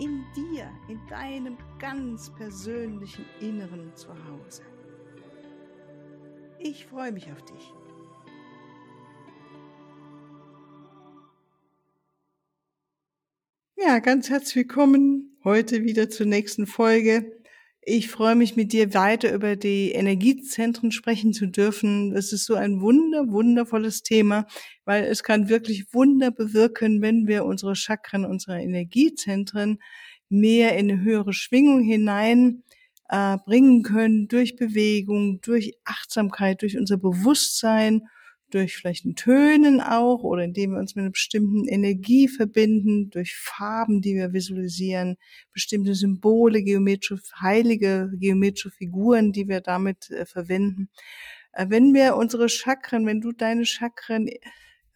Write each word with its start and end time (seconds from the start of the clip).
in 0.00 0.24
dir, 0.34 0.70
in 0.88 0.98
deinem 1.08 1.58
ganz 1.78 2.30
persönlichen 2.30 3.26
Inneren 3.40 3.94
zu 3.94 4.08
Hause. 4.08 4.62
Ich 6.58 6.86
freue 6.86 7.12
mich 7.12 7.30
auf 7.30 7.42
dich. 7.44 7.74
Ja, 13.76 13.98
ganz 13.98 14.30
herzlich 14.30 14.56
willkommen 14.56 15.38
heute 15.44 15.82
wieder 15.84 16.08
zur 16.08 16.26
nächsten 16.26 16.66
Folge. 16.66 17.39
Ich 17.92 18.08
freue 18.08 18.36
mich 18.36 18.54
mit 18.54 18.72
dir 18.72 18.94
weiter 18.94 19.34
über 19.34 19.56
die 19.56 19.90
Energiezentren 19.90 20.92
sprechen 20.92 21.32
zu 21.32 21.46
dürfen. 21.46 22.14
Es 22.14 22.32
ist 22.32 22.44
so 22.46 22.54
ein 22.54 22.80
wunder, 22.80 23.26
wundervolles 23.32 24.04
Thema, 24.04 24.46
weil 24.84 25.02
es 25.06 25.24
kann 25.24 25.48
wirklich 25.48 25.92
Wunder 25.92 26.30
bewirken, 26.30 27.02
wenn 27.02 27.26
wir 27.26 27.44
unsere 27.44 27.74
Chakren, 27.74 28.24
unsere 28.24 28.62
Energiezentren 28.62 29.80
mehr 30.28 30.78
in 30.78 30.88
eine 30.88 31.02
höhere 31.02 31.32
Schwingung 31.32 31.82
hinein 31.82 32.62
äh, 33.08 33.38
bringen 33.44 33.82
können 33.82 34.28
durch 34.28 34.54
Bewegung, 34.54 35.40
durch 35.40 35.72
Achtsamkeit, 35.84 36.62
durch 36.62 36.78
unser 36.78 36.96
Bewusstsein 36.96 38.02
durch 38.50 38.76
vielleicht 38.76 39.04
ein 39.04 39.14
Tönen 39.14 39.80
auch 39.80 40.22
oder 40.22 40.44
indem 40.44 40.72
wir 40.72 40.78
uns 40.78 40.94
mit 40.94 41.02
einer 41.02 41.12
bestimmten 41.12 41.66
Energie 41.66 42.28
verbinden, 42.28 43.10
durch 43.10 43.36
Farben, 43.36 44.00
die 44.02 44.14
wir 44.14 44.32
visualisieren, 44.32 45.16
bestimmte 45.52 45.94
Symbole, 45.94 46.62
geometrische, 46.62 47.22
heilige 47.40 48.10
geometrische 48.14 48.70
Figuren, 48.70 49.32
die 49.32 49.48
wir 49.48 49.60
damit 49.60 50.10
äh, 50.10 50.26
verwenden. 50.26 50.90
Äh, 51.52 51.66
wenn 51.68 51.94
wir 51.94 52.16
unsere 52.16 52.48
Chakren, 52.48 53.06
wenn 53.06 53.20
du 53.20 53.32
deine 53.32 53.64
Chakren 53.64 54.28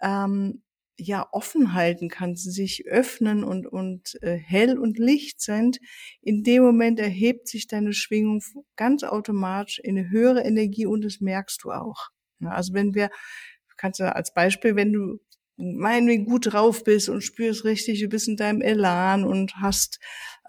ähm, 0.00 0.62
ja 0.96 1.26
offen 1.32 1.74
halten 1.74 2.08
kannst, 2.08 2.52
sich 2.52 2.86
öffnen 2.86 3.44
und 3.44 3.66
und 3.66 4.16
äh, 4.22 4.36
hell 4.36 4.78
und 4.78 4.98
Licht 4.98 5.40
sind, 5.40 5.78
in 6.20 6.44
dem 6.44 6.62
Moment 6.62 7.00
erhebt 7.00 7.48
sich 7.48 7.66
deine 7.66 7.92
Schwingung 7.92 8.40
ganz 8.76 9.02
automatisch 9.02 9.80
in 9.80 9.98
eine 9.98 10.10
höhere 10.10 10.42
Energie 10.42 10.86
und 10.86 11.04
das 11.04 11.20
merkst 11.20 11.64
du 11.64 11.72
auch. 11.72 12.13
Also 12.52 12.74
wenn 12.74 12.94
wir, 12.94 13.10
kannst 13.76 14.00
du 14.00 14.14
als 14.14 14.34
Beispiel, 14.34 14.76
wenn 14.76 14.92
du 14.92 15.20
meinetwegen 15.56 16.24
gut 16.24 16.52
drauf 16.52 16.82
bist 16.84 17.08
und 17.08 17.22
spürst 17.22 17.64
richtig, 17.64 18.00
du 18.00 18.08
bist 18.08 18.28
in 18.28 18.36
deinem 18.36 18.60
Elan 18.60 19.24
und 19.24 19.56
hast, 19.56 20.00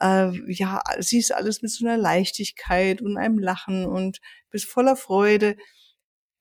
äh, 0.02 0.32
ja, 0.52 0.82
siehst 1.00 1.34
alles 1.34 1.62
mit 1.62 1.72
so 1.72 1.86
einer 1.86 1.98
Leichtigkeit 1.98 3.02
und 3.02 3.18
einem 3.18 3.40
Lachen 3.40 3.86
und 3.86 4.20
bist 4.50 4.66
voller 4.66 4.96
Freude, 4.96 5.56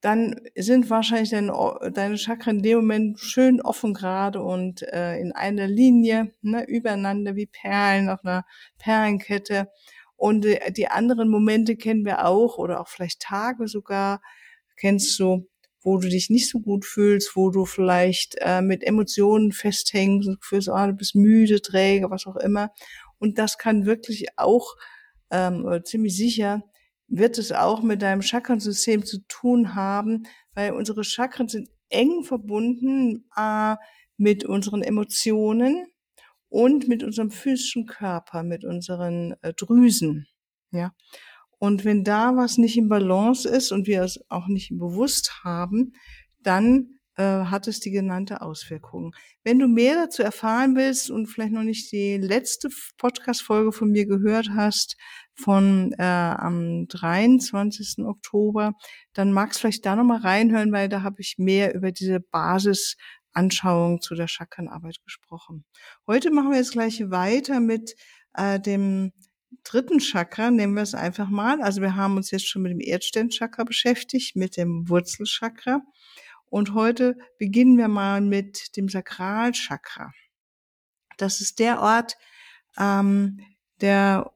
dann 0.04 0.38
sind 0.54 0.90
wahrscheinlich 0.90 1.30
deine, 1.30 1.52
deine 1.94 2.18
Chakren 2.18 2.58
in 2.58 2.62
dem 2.62 2.76
Moment 2.78 3.18
schön 3.18 3.62
offen 3.62 3.94
gerade 3.94 4.42
und 4.42 4.82
äh, 4.82 5.16
in 5.18 5.32
einer 5.32 5.66
Linie, 5.66 6.30
ne, 6.42 6.64
übereinander 6.68 7.36
wie 7.36 7.46
Perlen 7.46 8.10
auf 8.10 8.22
einer 8.22 8.44
Perlenkette. 8.78 9.68
Und 10.16 10.44
äh, 10.44 10.72
die 10.72 10.88
anderen 10.88 11.30
Momente 11.30 11.76
kennen 11.76 12.04
wir 12.04 12.26
auch 12.26 12.58
oder 12.58 12.82
auch 12.82 12.88
vielleicht 12.88 13.20
Tage 13.20 13.66
sogar, 13.66 14.20
kennst 14.76 15.18
du, 15.18 15.48
wo 15.82 15.98
du 15.98 16.08
dich 16.08 16.30
nicht 16.30 16.48
so 16.48 16.60
gut 16.60 16.84
fühlst, 16.84 17.36
wo 17.36 17.50
du 17.50 17.66
vielleicht 17.66 18.36
äh, 18.40 18.62
mit 18.62 18.82
Emotionen 18.82 19.52
festhängst 19.52 20.28
und 20.28 20.42
fühlst, 20.44 20.68
oh, 20.68 20.86
du 20.86 20.94
bist 20.94 21.14
müde, 21.14 21.60
träge, 21.60 22.10
was 22.10 22.26
auch 22.26 22.36
immer. 22.36 22.70
Und 23.18 23.38
das 23.38 23.58
kann 23.58 23.86
wirklich 23.86 24.26
auch, 24.36 24.74
ähm, 25.30 25.64
oder 25.64 25.84
ziemlich 25.84 26.16
sicher, 26.16 26.62
wird 27.06 27.38
es 27.38 27.52
auch 27.52 27.82
mit 27.82 28.02
deinem 28.02 28.22
Chakrensystem 28.22 29.04
zu 29.04 29.18
tun 29.28 29.74
haben, 29.74 30.24
weil 30.54 30.72
unsere 30.72 31.04
Chakren 31.04 31.48
sind 31.48 31.68
eng 31.90 32.24
verbunden 32.24 33.28
äh, 33.36 33.76
mit 34.16 34.44
unseren 34.44 34.82
Emotionen 34.82 35.86
und 36.48 36.88
mit 36.88 37.02
unserem 37.02 37.30
physischen 37.30 37.86
Körper, 37.86 38.42
mit 38.42 38.64
unseren 38.64 39.34
äh, 39.42 39.52
Drüsen. 39.52 40.26
Ja. 40.70 40.94
Und 41.64 41.86
wenn 41.86 42.04
da 42.04 42.36
was 42.36 42.58
nicht 42.58 42.76
im 42.76 42.90
Balance 42.90 43.48
ist 43.48 43.72
und 43.72 43.86
wir 43.86 44.02
es 44.02 44.20
auch 44.28 44.48
nicht 44.48 44.68
bewusst 44.76 45.44
haben, 45.44 45.94
dann 46.42 46.98
äh, 47.16 47.22
hat 47.22 47.68
es 47.68 47.80
die 47.80 47.90
genannte 47.90 48.42
Auswirkungen. 48.42 49.12
Wenn 49.44 49.58
du 49.58 49.66
mehr 49.66 49.94
dazu 49.94 50.22
erfahren 50.22 50.76
willst 50.76 51.10
und 51.10 51.26
vielleicht 51.26 51.54
noch 51.54 51.62
nicht 51.62 51.90
die 51.90 52.18
letzte 52.18 52.68
Podcast-Folge 52.98 53.72
von 53.72 53.90
mir 53.90 54.04
gehört 54.04 54.50
hast, 54.54 54.98
von 55.32 55.94
äh, 55.96 56.02
am 56.02 56.86
23. 56.86 58.04
Oktober, 58.04 58.74
dann 59.14 59.32
magst 59.32 59.56
du 59.56 59.60
vielleicht 59.62 59.86
da 59.86 59.96
nochmal 59.96 60.20
reinhören, 60.20 60.70
weil 60.70 60.90
da 60.90 61.02
habe 61.02 61.22
ich 61.22 61.36
mehr 61.38 61.74
über 61.74 61.92
diese 61.92 62.20
Basisanschauung 62.20 64.02
zu 64.02 64.14
der 64.14 64.28
Chakrenarbeit 64.28 64.96
gesprochen. 65.02 65.64
Heute 66.06 66.30
machen 66.30 66.50
wir 66.50 66.58
jetzt 66.58 66.72
gleich 66.72 67.10
weiter 67.10 67.60
mit 67.60 67.94
äh, 68.34 68.60
dem 68.60 69.12
dritten 69.62 69.98
Chakra, 69.98 70.50
nehmen 70.50 70.74
wir 70.74 70.82
es 70.82 70.94
einfach 70.94 71.28
mal. 71.28 71.62
Also 71.62 71.80
wir 71.80 71.96
haben 71.96 72.16
uns 72.16 72.30
jetzt 72.30 72.48
schon 72.48 72.62
mit 72.62 72.72
dem 72.72 72.80
Erdsternchakra 72.80 73.64
beschäftigt, 73.64 74.36
mit 74.36 74.56
dem 74.56 74.88
Wurzelchakra. 74.88 75.82
Und 76.46 76.74
heute 76.74 77.16
beginnen 77.38 77.78
wir 77.78 77.88
mal 77.88 78.20
mit 78.20 78.76
dem 78.76 78.88
Sakralchakra. 78.88 80.12
Das 81.16 81.40
ist 81.40 81.58
der 81.58 81.80
Ort, 81.80 82.16
ähm, 82.78 83.40
der 83.80 84.32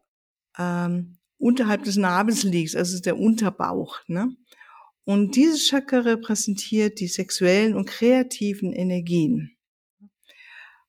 ähm, 0.58 1.18
unterhalb 1.38 1.84
des 1.84 1.96
Nabels 1.96 2.42
liegt, 2.42 2.76
also 2.76 3.00
der 3.00 3.18
Unterbauch. 3.18 4.00
Ne? 4.06 4.36
Und 5.04 5.36
dieses 5.36 5.68
Chakra 5.68 6.00
repräsentiert 6.00 7.00
die 7.00 7.08
sexuellen 7.08 7.74
und 7.74 7.86
kreativen 7.86 8.72
Energien. 8.72 9.57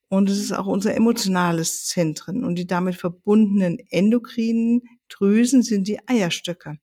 Und 0.09 0.29
es 0.29 0.39
ist 0.39 0.51
auch 0.51 0.65
unser 0.65 0.95
emotionales 0.95 1.85
Zentrum. 1.85 2.43
Und 2.43 2.55
die 2.55 2.67
damit 2.67 2.95
verbundenen 2.95 3.77
endokrinen 3.89 4.81
Drüsen 5.07 5.61
sind 5.61 5.87
die 5.87 5.99
Eierstöcke. 6.07 6.77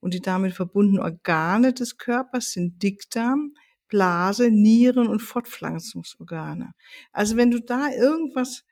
Und 0.00 0.14
die 0.14 0.20
damit 0.20 0.54
verbundenen 0.54 1.00
Organe 1.00 1.72
des 1.72 1.96
Körpers 1.96 2.50
sind 2.52 2.82
Dickdarm, 2.82 3.54
Blase, 3.86 4.50
Nieren 4.50 5.06
und 5.06 5.20
Fortpflanzungsorgane. 5.20 6.72
Also 7.12 7.36
wenn 7.36 7.52
du 7.52 7.60
da 7.60 7.88
irgendwas 7.90 8.64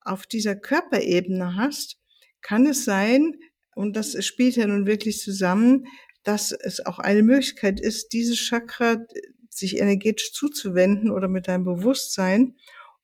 auf 0.00 0.26
dieser 0.26 0.56
Körperebene 0.56 1.56
hast, 1.56 1.98
kann 2.42 2.66
es 2.66 2.84
sein, 2.84 3.38
und 3.74 3.96
das 3.96 4.22
spielt 4.24 4.56
ja 4.56 4.66
nun 4.66 4.86
wirklich 4.86 5.20
zusammen, 5.20 5.86
dass 6.22 6.52
es 6.52 6.84
auch 6.84 6.98
eine 6.98 7.22
Möglichkeit 7.22 7.80
ist, 7.80 8.12
dieses 8.12 8.36
Chakra 8.36 8.98
sich 9.48 9.78
energetisch 9.78 10.32
zuzuwenden 10.32 11.10
oder 11.10 11.28
mit 11.28 11.48
deinem 11.48 11.64
Bewusstsein 11.64 12.56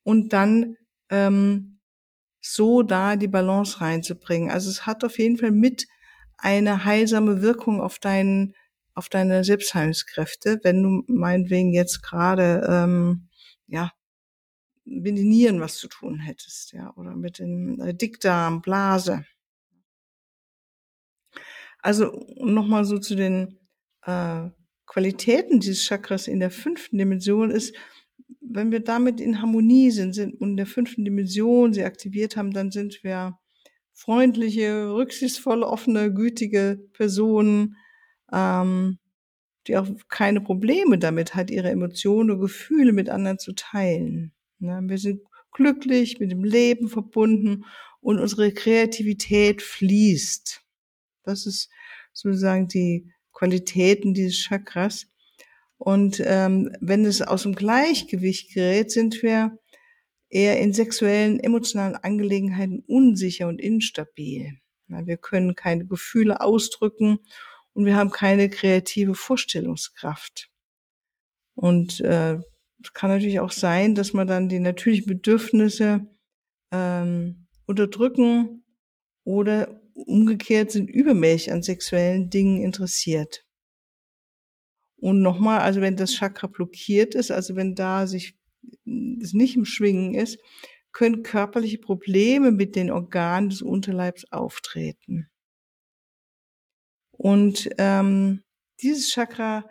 und 0.03 0.33
dann 0.33 0.77
ähm, 1.09 1.79
so 2.41 2.81
da 2.81 3.15
die 3.15 3.27
Balance 3.27 3.81
reinzubringen. 3.81 4.49
Also 4.49 4.69
es 4.69 4.85
hat 4.85 5.03
auf 5.03 5.19
jeden 5.19 5.37
Fall 5.37 5.51
mit 5.51 5.87
eine 6.37 6.85
heilsame 6.85 7.41
Wirkung 7.41 7.81
auf 7.81 7.99
deinen 7.99 8.55
auf 8.93 9.07
deine 9.07 9.43
Selbstheilungskräfte, 9.43 10.59
wenn 10.63 10.83
du 10.83 11.03
meinetwegen 11.07 11.73
jetzt 11.73 12.01
gerade 12.03 12.67
ähm, 12.69 13.29
ja 13.67 13.91
mit 14.83 15.17
den 15.17 15.29
Nieren 15.29 15.61
was 15.61 15.77
zu 15.77 15.87
tun 15.87 16.19
hättest, 16.19 16.73
ja, 16.73 16.93
oder 16.95 17.15
mit 17.15 17.39
dem 17.39 17.79
äh, 17.79 17.93
Dickdarm, 17.93 18.61
Blase. 18.61 19.25
Also 21.79 22.25
nochmal 22.37 22.85
so 22.85 22.99
zu 22.99 23.15
den 23.15 23.59
äh, 24.03 24.49
Qualitäten 24.85 25.59
dieses 25.59 25.85
Chakras 25.85 26.27
in 26.27 26.39
der 26.39 26.51
fünften 26.51 26.97
Dimension 26.97 27.49
ist, 27.49 27.75
wenn 28.53 28.71
wir 28.71 28.81
damit 28.81 29.19
in 29.19 29.41
Harmonie 29.41 29.91
sind, 29.91 30.13
sind 30.13 30.39
und 30.39 30.51
in 30.51 30.57
der 30.57 30.65
fünften 30.65 31.05
Dimension 31.05 31.73
sie 31.73 31.83
aktiviert 31.83 32.37
haben, 32.37 32.51
dann 32.51 32.71
sind 32.71 33.03
wir 33.03 33.37
freundliche, 33.93 34.93
rücksichtsvolle, 34.93 35.67
offene, 35.67 36.13
gütige 36.13 36.79
Personen, 36.93 37.75
ähm, 38.31 38.99
die 39.67 39.77
auch 39.77 39.87
keine 40.09 40.41
Probleme 40.41 40.97
damit 40.97 41.35
hat, 41.35 41.51
ihre 41.51 41.69
Emotionen 41.69 42.31
und 42.31 42.41
Gefühle 42.41 42.93
mit 42.93 43.09
anderen 43.09 43.37
zu 43.37 43.53
teilen. 43.53 44.33
Ne? 44.59 44.81
Wir 44.83 44.97
sind 44.97 45.21
glücklich, 45.51 46.19
mit 46.19 46.31
dem 46.31 46.43
Leben 46.43 46.87
verbunden 46.87 47.65
und 47.99 48.19
unsere 48.19 48.51
Kreativität 48.51 49.61
fließt. 49.61 50.61
Das 51.23 51.45
ist 51.45 51.69
sozusagen 52.13 52.67
die 52.67 53.11
Qualitäten 53.31 54.13
dieses 54.13 54.37
Chakras. 54.37 55.07
Und 55.81 56.21
ähm, 56.23 56.71
wenn 56.79 57.05
es 57.05 57.23
aus 57.23 57.41
dem 57.41 57.55
Gleichgewicht 57.55 58.53
gerät, 58.53 58.91
sind 58.91 59.23
wir 59.23 59.57
eher 60.29 60.59
in 60.59 60.73
sexuellen, 60.73 61.39
emotionalen 61.39 61.95
Angelegenheiten 61.95 62.83
unsicher 62.85 63.47
und 63.47 63.59
instabil. 63.59 64.59
Wir 64.85 65.17
können 65.17 65.55
keine 65.55 65.87
Gefühle 65.87 66.39
ausdrücken 66.39 67.17
und 67.73 67.85
wir 67.85 67.95
haben 67.95 68.11
keine 68.11 68.47
kreative 68.51 69.15
Vorstellungskraft. 69.15 70.51
Und 71.55 71.99
äh, 72.01 72.33
es 72.83 72.93
kann 72.93 73.09
natürlich 73.09 73.39
auch 73.39 73.51
sein, 73.51 73.95
dass 73.95 74.13
man 74.13 74.27
dann 74.27 74.49
die 74.49 74.59
natürlichen 74.59 75.07
Bedürfnisse 75.07 76.05
ähm, 76.71 77.47
unterdrücken 77.65 78.63
oder 79.23 79.81
umgekehrt 79.95 80.69
sind 80.69 80.91
übermäßig 80.91 81.51
an 81.51 81.63
sexuellen 81.63 82.29
Dingen 82.29 82.61
interessiert. 82.61 83.47
Und 85.01 85.21
nochmal, 85.23 85.59
also 85.61 85.81
wenn 85.81 85.97
das 85.97 86.13
Chakra 86.13 86.47
blockiert 86.47 87.15
ist, 87.15 87.31
also 87.31 87.55
wenn 87.55 87.73
da 87.73 88.05
sich 88.05 88.35
es 89.19 89.33
nicht 89.33 89.55
im 89.55 89.65
Schwingen 89.65 90.13
ist, 90.13 90.39
können 90.91 91.23
körperliche 91.23 91.79
Probleme 91.79 92.51
mit 92.51 92.75
den 92.75 92.91
Organen 92.91 93.49
des 93.49 93.63
Unterleibs 93.63 94.31
auftreten. 94.31 95.27
Und 97.11 97.69
ähm, 97.79 98.43
dieses 98.81 99.11
Chakra 99.11 99.65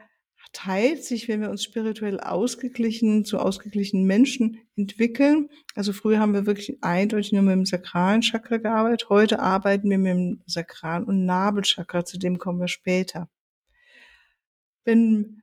teilt 0.53 1.05
sich, 1.05 1.29
wenn 1.29 1.41
wir 1.41 1.51
uns 1.51 1.63
spirituell 1.63 2.19
ausgeglichen 2.19 3.25
zu 3.25 3.39
ausgeglichenen 3.39 4.07
Menschen 4.07 4.59
entwickeln. 4.75 5.49
Also 5.77 5.93
früher 5.93 6.19
haben 6.19 6.35
wir 6.35 6.47
wirklich 6.47 6.83
eindeutig 6.83 7.31
nur 7.31 7.43
mit 7.43 7.53
dem 7.53 7.67
sakralen 7.67 8.23
Chakra 8.23 8.57
gearbeitet. 8.57 9.09
Heute 9.09 9.39
arbeiten 9.39 9.89
wir 9.91 9.99
mit 9.99 10.11
dem 10.11 10.43
sakralen 10.47 11.05
und 11.05 11.25
Nabelchakra. 11.25 12.05
Zu 12.05 12.19
dem 12.19 12.39
kommen 12.39 12.59
wir 12.59 12.69
später. 12.69 13.29
Wenn 14.85 15.43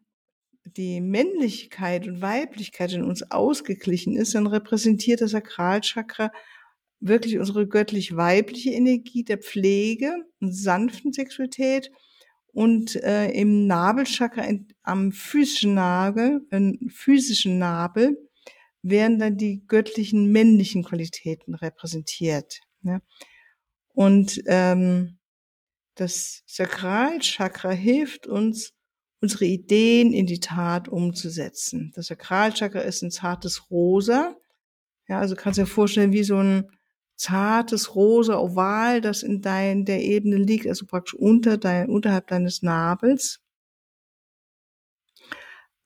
die 0.66 1.02
Männlichkeit 1.02 2.08
und 2.08 2.22
Weiblichkeit 2.22 2.94
in 2.94 3.04
uns 3.04 3.32
ausgeglichen 3.32 4.16
ist, 4.16 4.36
dann 4.36 4.48
repräsentiert 4.48 5.22
das 5.22 5.32
Sakralchakra 5.32 6.32
wirklich 7.00 7.38
unsere 7.38 7.68
göttlich-weibliche 7.68 8.72
Energie 8.72 9.24
der 9.24 9.38
Pflege 9.38 10.14
und 10.40 10.54
sanften 10.54 11.14
Sexualität 11.14 11.92
und 12.58 12.96
äh, 12.96 13.30
im 13.32 13.68
Nabelchakra 13.68 14.48
am 14.82 15.12
physischen 15.12 15.76
Nabel, 15.76 16.42
äh, 16.50 16.74
physischen 16.90 17.60
Nabel 17.60 18.18
werden 18.82 19.20
dann 19.20 19.38
die 19.38 19.64
göttlichen 19.68 20.32
männlichen 20.32 20.84
Qualitäten 20.84 21.54
repräsentiert. 21.54 22.60
Ne? 22.82 23.02
Und 23.94 24.42
ähm, 24.48 25.20
das 25.96 26.44
Sakralchakra 26.46 27.72
hilft 27.72 28.28
uns, 28.28 28.74
unsere 29.22 29.46
Ideen 29.46 30.14
in 30.14 30.26
die 30.26 30.40
Tat 30.40 30.88
umzusetzen. 30.88 31.92
Das 31.96 32.08
Sakralchakra 32.08 32.82
ist 32.82 33.02
ein 33.02 33.12
zartes 33.12 33.70
Rosa. 33.72 34.36
Ja, 35.08 35.20
also 35.20 35.36
kannst 35.36 35.58
du 35.58 35.64
dir 35.64 35.68
vorstellen, 35.68 36.12
wie 36.12 36.24
so 36.24 36.38
ein 36.38 36.70
zartes 37.16 37.96
rosa 37.96 38.38
Oval, 38.38 39.02
das 39.02 39.24
in 39.24 39.42
dein, 39.42 39.86
der 39.86 40.02
Ebene 40.04 40.38
liegt, 40.38 40.68
also 40.68 40.86
praktisch 40.86 41.16
unter 41.16 41.58
dein, 41.58 41.90
unterhalb 41.90 42.28
deines 42.28 42.62
Nabels. 42.62 43.42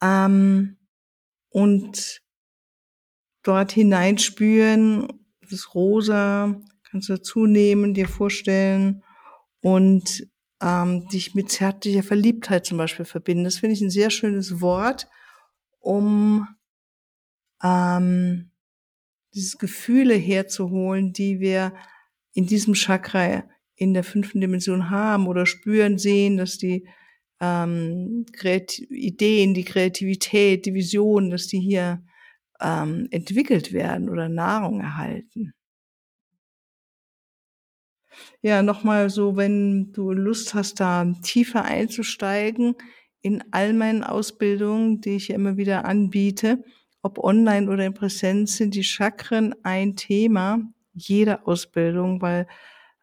Ähm, 0.01 0.77
und 1.49 2.21
dort 3.43 3.71
hineinspüren, 3.71 5.07
das 5.49 5.73
Rosa 5.73 6.61
kannst 6.83 7.09
du 7.09 7.13
dazu 7.13 7.45
nehmen, 7.45 7.93
dir 7.93 8.07
vorstellen 8.07 9.03
und 9.61 10.27
ähm, 10.61 11.07
dich 11.07 11.33
mit 11.35 11.51
zärtlicher 11.51 12.03
Verliebtheit 12.03 12.65
zum 12.65 12.77
Beispiel 12.77 13.05
verbinden. 13.05 13.43
Das 13.43 13.57
finde 13.57 13.73
ich 13.73 13.81
ein 13.81 13.89
sehr 13.89 14.09
schönes 14.09 14.61
Wort, 14.61 15.07
um 15.79 16.47
ähm, 17.63 18.51
dieses 19.33 19.57
Gefühle 19.57 20.15
herzuholen, 20.15 21.13
die 21.13 21.39
wir 21.39 21.73
in 22.33 22.45
diesem 22.47 22.75
Chakra 22.75 23.43
in 23.75 23.93
der 23.93 24.03
fünften 24.03 24.41
Dimension 24.41 24.89
haben 24.89 25.27
oder 25.27 25.45
spüren, 25.45 25.97
sehen, 25.97 26.37
dass 26.37 26.57
die 26.57 26.87
ähm, 27.39 28.25
Ideen, 28.89 29.53
die 29.53 29.65
Kreativität, 29.65 30.65
die 30.65 30.73
Vision, 30.75 31.31
dass 31.31 31.47
die 31.47 31.59
hier 31.59 32.03
ähm, 32.61 33.07
entwickelt 33.09 33.73
werden 33.73 34.09
oder 34.09 34.29
Nahrung 34.29 34.81
erhalten. 34.81 35.53
Ja, 38.41 38.63
nochmal 38.63 39.09
so, 39.09 39.35
wenn 39.35 39.91
du 39.93 40.11
Lust 40.11 40.53
hast, 40.53 40.79
da 40.79 41.05
tiefer 41.21 41.63
einzusteigen 41.65 42.75
in 43.21 43.43
all 43.51 43.73
meinen 43.73 44.03
Ausbildungen, 44.03 45.01
die 45.01 45.15
ich 45.15 45.29
immer 45.29 45.57
wieder 45.57 45.85
anbiete, 45.85 46.63
ob 47.03 47.19
online 47.19 47.69
oder 47.69 47.85
in 47.85 47.93
Präsenz, 47.93 48.57
sind 48.57 48.75
die 48.75 48.83
Chakren 48.83 49.55
ein 49.63 49.95
Thema 49.95 50.59
jeder 50.93 51.47
Ausbildung, 51.47 52.21
weil 52.21 52.47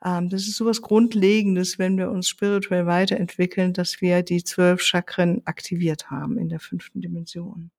ähm, 0.05 0.29
das 0.29 0.43
ist 0.43 0.56
sowas 0.56 0.82
Grundlegendes, 0.82 1.79
wenn 1.79 1.99
wir 1.99 2.11
uns 2.11 2.29
spirituell 2.29 2.87
weiterentwickeln, 2.87 3.73
dass 3.73 4.00
wir 4.00 4.23
die 4.23 4.44
zwölf 4.44 4.82
Chakren 4.82 5.43
aktiviert 5.47 6.11
haben 6.11 6.38
in 6.38 6.49
der 6.49 6.61
fünften 6.61 7.00
Dimension. 7.00 7.71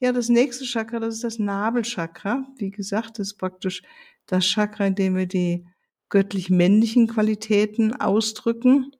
Ja, 0.00 0.12
das 0.12 0.28
nächste 0.30 0.64
Chakra, 0.64 0.98
das 0.98 1.16
ist 1.16 1.24
das 1.24 1.38
Nabelchakra. 1.38 2.46
Wie 2.56 2.70
gesagt, 2.70 3.18
das 3.18 3.28
ist 3.28 3.34
praktisch 3.34 3.82
das 4.26 4.46
Chakra, 4.46 4.86
in 4.86 4.94
dem 4.94 5.14
wir 5.14 5.26
die 5.26 5.66
göttlich-männlichen 6.10 7.06
Qualitäten 7.06 7.94
ausdrücken. 7.94 8.92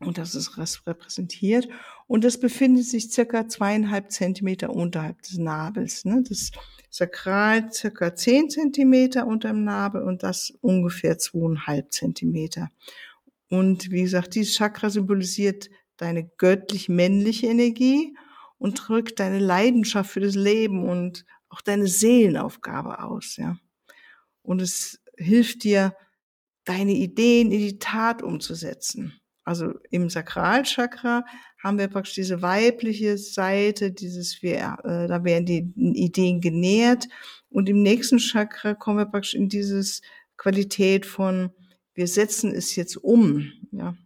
Und 0.00 0.18
das 0.18 0.34
ist 0.34 0.56
repräsentiert. 0.86 1.68
Und 2.06 2.22
das 2.24 2.38
befindet 2.38 2.84
sich 2.84 3.10
circa 3.10 3.48
zweieinhalb 3.48 4.10
Zentimeter 4.10 4.70
unterhalb 4.70 5.22
des 5.22 5.38
Nabels. 5.38 6.04
Ne? 6.04 6.22
Das 6.26 6.52
Sakral 6.90 7.72
circa 7.72 8.14
zehn 8.14 8.48
Zentimeter 8.48 9.26
unter 9.26 9.48
dem 9.48 9.64
Nabel 9.64 10.02
und 10.02 10.22
das 10.22 10.52
ungefähr 10.60 11.18
zweieinhalb 11.18 11.92
Zentimeter. 11.92 12.70
Und 13.50 13.90
wie 13.90 14.02
gesagt, 14.02 14.34
dieses 14.34 14.54
Chakra 14.56 14.90
symbolisiert 14.90 15.70
deine 15.96 16.24
göttlich-männliche 16.24 17.46
Energie 17.46 18.16
und 18.58 18.74
drückt 18.74 19.18
deine 19.20 19.38
Leidenschaft 19.38 20.10
für 20.10 20.20
das 20.20 20.34
Leben 20.34 20.88
und 20.88 21.24
auch 21.48 21.60
deine 21.60 21.86
Seelenaufgabe 21.86 23.02
aus, 23.02 23.36
ja. 23.36 23.56
Und 24.42 24.62
es 24.62 25.00
hilft 25.16 25.64
dir, 25.64 25.96
deine 26.64 26.92
Ideen 26.92 27.52
in 27.52 27.60
die 27.60 27.78
Tat 27.78 28.22
umzusetzen. 28.22 29.20
Also 29.44 29.74
im 29.90 30.10
Sakralchakra 30.10 31.24
haben 31.62 31.78
wir 31.78 31.86
praktisch 31.86 32.14
diese 32.14 32.42
weibliche 32.42 33.16
Seite, 33.16 33.92
dieses 33.92 34.42
wir, 34.42 34.76
äh, 34.82 35.06
da 35.06 35.22
werden 35.22 35.46
die 35.46 35.72
Ideen 35.76 36.40
genährt 36.40 37.06
und 37.48 37.68
im 37.68 37.82
nächsten 37.82 38.18
Chakra 38.18 38.74
kommen 38.74 38.98
wir 38.98 39.06
praktisch 39.06 39.34
in 39.34 39.48
dieses 39.48 40.02
Qualität 40.36 41.06
von 41.06 41.52
wir 41.96 42.06
setzen 42.06 42.52
es 42.52 42.76
jetzt 42.76 42.96
um, 42.96 43.52
ja. 43.72 43.96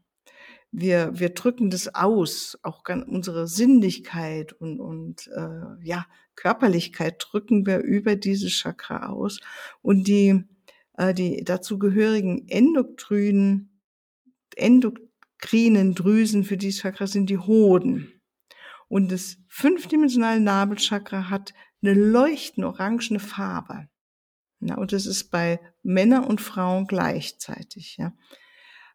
Wir, 0.73 1.11
wir 1.19 1.31
drücken 1.31 1.69
das 1.69 1.93
aus, 1.97 2.57
auch 2.63 2.85
unsere 3.09 3.49
Sinnlichkeit 3.49 4.53
und, 4.53 4.79
und 4.79 5.29
äh, 5.35 5.85
ja, 5.85 6.07
Körperlichkeit 6.37 7.17
drücken 7.19 7.67
wir 7.67 7.81
über 7.81 8.15
dieses 8.15 8.53
Chakra 8.53 9.09
aus. 9.09 9.41
Und 9.83 10.07
die, 10.07 10.45
äh, 11.01 11.15
die 11.15 11.43
dazu 11.45 11.79
gehörigen 11.79 12.47
endokrinen, 12.49 13.81
endokrinen 14.55 15.95
Drüsen 15.95 16.45
für 16.45 16.59
dieses 16.59 16.83
Chakra 16.83 17.07
sind 17.07 17.31
die 17.31 17.39
Hoden. 17.39 18.21
Und 18.89 19.11
das 19.11 19.39
fünfdimensionale 19.49 20.41
Nabelchakra 20.41 21.31
hat 21.31 21.55
eine 21.81 21.95
leuchtende 21.95 22.69
orangene 22.69 23.19
Farbe. 23.19 23.89
Ja, 24.61 24.77
und 24.77 24.93
das 24.93 25.07
ist 25.07 25.31
bei 25.31 25.59
Männern 25.83 26.25
und 26.25 26.43
Frauen 26.43 26.87
gleichzeitig. 26.87 27.97
Ja. 27.97 28.13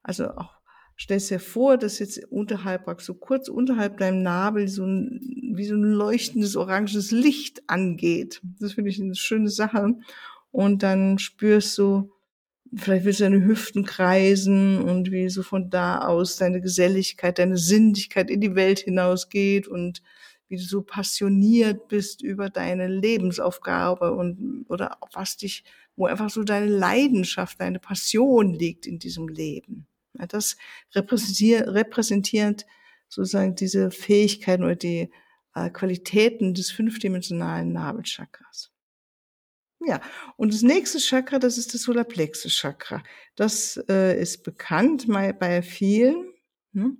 Also 0.03 0.29
auch 0.29 0.53
stellst 0.99 1.31
dir 1.31 1.39
vor, 1.39 1.77
dass 1.77 1.97
jetzt 1.97 2.23
unterhalb, 2.25 2.85
so 3.01 3.15
kurz 3.15 3.49
unterhalb 3.49 3.97
deinem 3.97 4.21
Nabel 4.21 4.67
so 4.67 4.85
ein, 4.85 5.19
wie 5.55 5.65
so 5.65 5.73
ein 5.73 5.81
leuchtendes 5.81 6.55
oranges 6.55 7.09
Licht 7.09 7.63
angeht. 7.67 8.41
Das 8.59 8.73
finde 8.73 8.91
ich 8.91 9.01
eine 9.01 9.15
schöne 9.15 9.49
Sache 9.49 9.95
und 10.55 10.83
dann 10.83 11.19
spürst 11.19 11.77
du, 11.77 12.13
vielleicht 12.73 13.03
willst 13.03 13.19
du 13.19 13.25
deine 13.25 13.43
Hüften 13.43 13.83
kreisen 13.83 14.81
und 14.81 15.11
wie 15.11 15.27
so 15.27 15.43
von 15.43 15.69
da 15.69 15.99
aus 15.99 16.37
deine 16.37 16.61
Geselligkeit, 16.61 17.39
deine 17.39 17.57
Sinnlichkeit 17.57 18.29
in 18.29 18.39
die 18.39 18.55
Welt 18.55 18.79
hinausgeht 18.79 19.67
und 19.67 20.01
wie 20.47 20.55
du 20.55 20.63
so 20.63 20.81
passioniert 20.81 21.89
bist 21.89 22.21
über 22.21 22.49
deine 22.49 22.87
Lebensaufgabe 22.87 24.13
und 24.13 24.65
oder 24.69 24.97
was 25.11 25.35
dich, 25.35 25.65
wo 25.97 26.05
einfach 26.05 26.29
so 26.29 26.45
deine 26.45 26.67
Leidenschaft, 26.67 27.59
deine 27.59 27.79
Passion 27.79 28.53
liegt 28.53 28.87
in 28.87 28.97
diesem 28.97 29.27
Leben. 29.27 29.87
Ja, 30.17 30.25
das 30.25 30.55
repräsentiert, 30.93 31.67
repräsentiert 31.67 32.65
sozusagen 33.09 33.55
diese 33.55 33.91
Fähigkeiten 33.91 34.63
oder 34.63 34.77
die 34.77 35.11
äh, 35.53 35.69
Qualitäten 35.69 36.53
des 36.53 36.71
fünfdimensionalen 36.71 37.73
Nabelchakras. 37.73 38.71
Ja, 39.87 40.01
und 40.37 40.53
das 40.53 40.63
nächste 40.63 40.99
Chakra, 40.99 41.37
das 41.37 41.57
ist 41.57 41.73
das 41.73 41.83
Solarplexus 41.83 42.53
Chakra. 42.53 43.03
Das 43.35 43.77
äh, 43.87 44.19
ist 44.19 44.43
bekannt 44.43 45.07
bei 45.07 45.61
vielen. 45.61 46.33
Ne? 46.71 46.97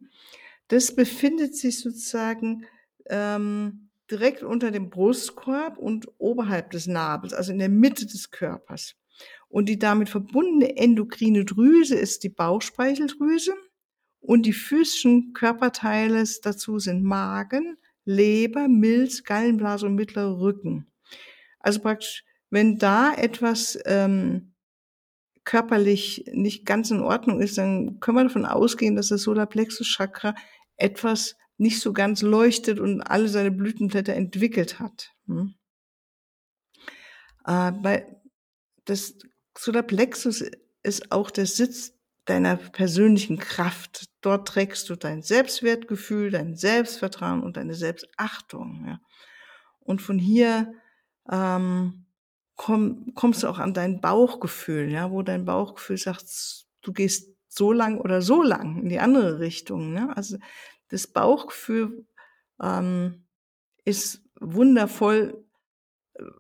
Das 0.68 0.96
befindet 0.96 1.56
sich 1.56 1.80
sozusagen 1.80 2.66
ähm, 3.10 3.90
direkt 4.10 4.44
unter 4.44 4.72
dem 4.72 4.90
Brustkorb 4.90 5.78
und 5.78 6.08
oberhalb 6.18 6.72
des 6.72 6.88
Nabels, 6.88 7.34
also 7.34 7.52
in 7.52 7.60
der 7.60 7.70
Mitte 7.70 8.06
des 8.06 8.30
Körpers. 8.30 8.96
Und 9.48 9.70
die 9.70 9.80
damit 9.80 10.10
verbundene 10.10 10.78
endokrine 10.78 11.46
Drüse 11.46 11.96
ist 11.96 12.24
die 12.24 12.30
Bauchspeicheldrüse. 12.30 13.54
Und 14.20 14.46
die 14.46 14.54
physischen 14.54 15.34
Körperteile 15.34 16.24
dazu 16.42 16.80
sind 16.80 17.04
Magen, 17.04 17.78
Leber, 18.06 18.68
Milz, 18.68 19.24
Gallenblase 19.24 19.86
und 19.86 19.96
mittlerer 19.96 20.40
Rücken. 20.40 20.88
Also 21.60 21.80
praktisch, 21.80 22.24
wenn 22.56 22.78
da 22.78 23.14
etwas 23.14 23.78
ähm, 23.84 24.54
körperlich 25.44 26.24
nicht 26.32 26.66
ganz 26.66 26.90
in 26.90 27.02
Ordnung 27.02 27.42
ist, 27.42 27.58
dann 27.58 28.00
können 28.00 28.18
wir 28.18 28.24
davon 28.24 28.46
ausgehen, 28.46 28.96
dass 28.96 29.10
das 29.10 29.24
Solarplexus 29.24 29.86
Chakra 29.86 30.34
etwas 30.78 31.36
nicht 31.58 31.82
so 31.82 31.92
ganz 31.92 32.22
leuchtet 32.22 32.80
und 32.80 33.02
alle 33.02 33.28
seine 33.28 33.52
Blütenblätter 33.52 34.14
entwickelt 34.14 34.80
hat. 34.80 35.12
Hm? 35.28 35.56
Äh, 37.46 37.74
bei 37.74 38.08
das 38.86 39.18
Solarplexus 39.58 40.46
ist 40.82 41.12
auch 41.12 41.32
der 41.32 41.48
Sitz 41.48 41.92
deiner 42.24 42.56
persönlichen 42.56 43.38
Kraft. 43.38 44.06
Dort 44.22 44.48
trägst 44.48 44.90
du 44.90 44.96
dein 44.96 45.24
Selbstwertgefühl, 45.24 46.32
dein 46.32 46.56
Selbstvertrauen 46.56 47.44
und 47.44 47.58
deine 47.58 47.76
Selbstachtung. 47.76 48.86
Ja. 48.88 49.02
Und 49.82 50.02
von 50.02 50.18
hier 50.18 50.72
ähm, 51.30 52.05
komm, 52.56 53.14
kommst 53.16 53.44
du 53.44 53.48
auch 53.48 53.60
an 53.60 53.74
dein 53.74 54.02
Bauchgefühl, 54.02 54.90
ja, 54.90 55.12
wo 55.12 55.22
dein 55.22 55.46
Bauchgefühl 55.46 55.98
sagt, 55.98 56.66
du 56.82 56.94
gehst 56.94 57.36
so 57.48 57.72
lang 57.72 58.00
oder 58.00 58.22
so 58.22 58.44
lang 58.44 58.82
in 58.82 58.90
die 58.90 59.00
andere 59.00 59.40
Richtung. 59.40 59.94
Ne? 59.94 60.16
Also 60.16 60.38
das 60.90 61.08
Bauchgefühl 61.08 62.06
ähm, 62.62 63.26
ist 63.84 64.22
wundervoll, 64.40 65.46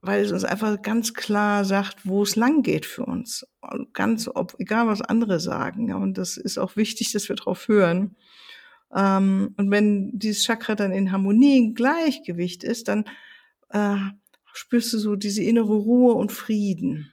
weil 0.02 0.24
es 0.24 0.32
uns 0.32 0.46
einfach 0.46 0.82
ganz 0.82 1.14
klar 1.14 1.66
sagt, 1.66 2.06
wo 2.06 2.24
es 2.24 2.36
lang 2.36 2.64
geht 2.64 2.86
für 2.86 3.06
uns. 3.06 3.46
Ganz, 3.94 4.30
ob, 4.34 4.56
egal 4.60 4.88
was 4.88 5.02
andere 5.02 5.40
sagen. 5.40 5.90
Ja, 5.90 5.96
und 5.96 6.18
das 6.18 6.38
ist 6.38 6.58
auch 6.58 6.76
wichtig, 6.76 7.12
dass 7.12 7.28
wir 7.28 7.36
darauf 7.36 7.68
hören. 7.68 8.16
Ähm, 8.94 9.54
und 9.58 9.72
wenn 9.72 10.18
dieses 10.18 10.46
Chakra 10.46 10.76
dann 10.76 10.92
in 10.92 11.12
Harmonie, 11.12 11.74
Gleichgewicht 11.74 12.64
ist, 12.64 12.88
dann 12.88 13.06
äh, 13.70 13.98
spürst 14.56 14.94
du 14.94 14.98
so 14.98 15.16
diese 15.16 15.44
innere 15.44 15.76
Ruhe 15.76 16.14
und 16.14 16.32
Frieden. 16.32 17.12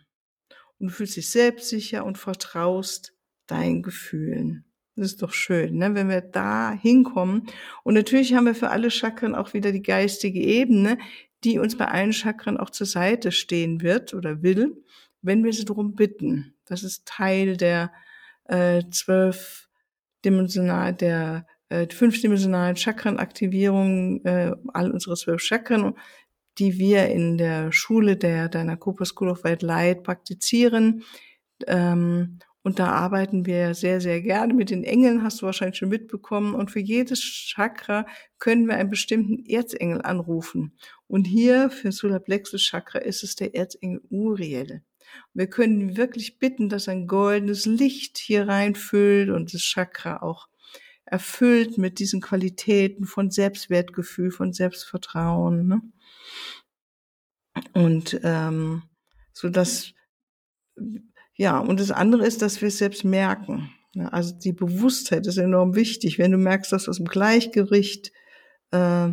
Und 0.78 0.88
du 0.88 0.94
fühlst 0.94 1.16
dich 1.16 1.30
selbstsicher 1.30 2.04
und 2.04 2.18
vertraust 2.18 3.14
deinen 3.46 3.82
Gefühlen. 3.82 4.64
Das 4.94 5.06
ist 5.06 5.22
doch 5.22 5.32
schön, 5.32 5.78
ne? 5.78 5.94
wenn 5.94 6.08
wir 6.08 6.20
da 6.20 6.72
hinkommen. 6.72 7.48
Und 7.82 7.94
natürlich 7.94 8.34
haben 8.34 8.46
wir 8.46 8.54
für 8.54 8.70
alle 8.70 8.90
Chakren 8.90 9.34
auch 9.34 9.54
wieder 9.54 9.72
die 9.72 9.82
geistige 9.82 10.40
Ebene, 10.40 10.98
die 11.44 11.58
uns 11.58 11.76
bei 11.76 11.88
allen 11.88 12.12
Chakren 12.12 12.58
auch 12.58 12.70
zur 12.70 12.86
Seite 12.86 13.32
stehen 13.32 13.80
wird 13.80 14.14
oder 14.14 14.42
will, 14.42 14.84
wenn 15.22 15.44
wir 15.44 15.52
sie 15.52 15.64
darum 15.64 15.94
bitten. 15.94 16.54
Das 16.66 16.82
ist 16.82 17.06
Teil 17.06 17.56
der 17.56 17.92
äh, 18.44 18.82
zwölf 18.90 19.68
dimensional 20.24 20.94
der 20.94 21.46
äh, 21.68 21.86
fünfdimensionalen 21.88 22.76
Chakrenaktivierung 22.76 24.22
äh, 24.24 24.52
all 24.74 24.90
unsere 24.90 25.16
zwölf 25.16 25.40
Chakren, 25.40 25.94
die 26.58 26.78
wir 26.78 27.08
in 27.08 27.38
der 27.38 27.72
Schule 27.72 28.16
der 28.16 28.48
Cooper 28.76 29.04
School 29.04 29.28
of 29.28 29.44
White 29.44 29.64
Light 29.64 30.02
praktizieren. 30.02 31.04
Ähm, 31.66 32.38
und 32.64 32.78
da 32.78 32.90
arbeiten 32.90 33.44
wir 33.44 33.74
sehr, 33.74 34.00
sehr 34.00 34.20
gerne 34.20 34.54
mit 34.54 34.70
den 34.70 34.84
Engeln, 34.84 35.24
hast 35.24 35.42
du 35.42 35.46
wahrscheinlich 35.46 35.78
schon 35.78 35.88
mitbekommen. 35.88 36.54
Und 36.54 36.70
für 36.70 36.78
jedes 36.80 37.20
Chakra 37.20 38.06
können 38.38 38.66
wir 38.66 38.76
einen 38.76 38.90
bestimmten 38.90 39.44
Erzengel 39.46 40.00
anrufen. 40.02 40.76
Und 41.08 41.24
hier 41.24 41.70
für 41.70 41.90
Solar 41.90 42.20
Plexus 42.20 42.62
Chakra 42.62 43.00
ist 43.00 43.24
es 43.24 43.34
der 43.34 43.54
Erzengel 43.56 44.00
Uriel. 44.10 44.82
Wir 45.34 45.48
können 45.48 45.96
wirklich 45.96 46.38
bitten, 46.38 46.68
dass 46.68 46.88
ein 46.88 47.06
goldenes 47.06 47.66
Licht 47.66 48.18
hier 48.18 48.46
reinfüllt 48.46 49.30
und 49.30 49.52
das 49.52 49.62
Chakra 49.62 50.22
auch 50.22 50.48
erfüllt 51.12 51.76
mit 51.76 51.98
diesen 51.98 52.20
Qualitäten 52.22 53.04
von 53.04 53.30
Selbstwertgefühl, 53.30 54.30
von 54.30 54.52
Selbstvertrauen. 54.52 55.68
Ne? 55.68 55.82
Und 57.74 58.18
ähm, 58.24 58.82
so 59.32 59.50
dass 59.50 59.92
ja, 61.34 61.58
und 61.58 61.80
das 61.80 61.90
andere 61.90 62.26
ist, 62.26 62.40
dass 62.40 62.60
wir 62.60 62.68
es 62.68 62.78
selbst 62.78 63.04
merken. 63.04 63.70
Also 64.10 64.34
die 64.34 64.52
Bewusstheit 64.52 65.26
ist 65.26 65.36
enorm 65.36 65.74
wichtig. 65.74 66.18
Wenn 66.18 66.32
du 66.32 66.38
merkst, 66.38 66.72
dass 66.72 66.84
du 66.84 66.90
aus 66.90 66.96
dem 66.96 67.06
Gleichgewicht 67.06 68.10
äh, 68.70 69.10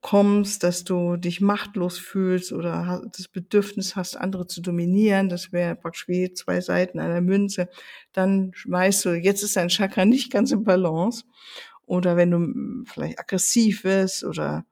kommst, 0.00 0.62
dass 0.62 0.84
du 0.84 1.16
dich 1.16 1.40
machtlos 1.40 1.98
fühlst 1.98 2.52
oder 2.52 3.02
das 3.16 3.28
Bedürfnis 3.28 3.96
hast, 3.96 4.16
andere 4.16 4.46
zu 4.46 4.60
dominieren, 4.60 5.28
das 5.28 5.52
wäre 5.52 5.76
praktisch 5.76 6.08
wie 6.08 6.32
zwei 6.32 6.60
Seiten 6.60 6.98
einer 6.98 7.20
Münze, 7.20 7.68
dann 8.12 8.52
weißt 8.64 9.04
du, 9.04 9.10
jetzt 9.14 9.42
ist 9.42 9.56
dein 9.56 9.68
Chakra 9.68 10.04
nicht 10.04 10.32
ganz 10.32 10.50
im 10.50 10.64
Balance. 10.64 11.24
Oder 11.86 12.16
wenn 12.16 12.32
du 12.32 12.84
vielleicht 12.90 13.20
aggressiv 13.20 13.84
bist 13.84 14.24
oder 14.24 14.66